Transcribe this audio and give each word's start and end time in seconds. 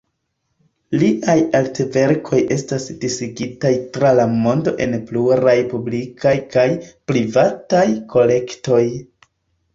Liaj 1.01 1.33
artverkoj 1.59 2.39
estas 2.55 2.87
disigitaj 3.03 3.71
tra 3.99 4.15
la 4.21 4.25
mondo 4.47 4.75
en 4.87 4.97
pluraj 5.11 5.55
publikaj 5.75 6.35
kaj 6.57 6.67
privataj 7.13 7.87
kolektoj. 8.17 8.83